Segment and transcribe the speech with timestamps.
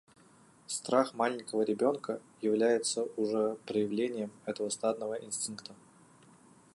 [0.65, 5.75] Страх маленького ребенка является уже проявлением этого стадного инстинкта.